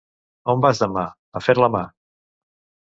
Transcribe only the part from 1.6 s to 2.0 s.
la mà.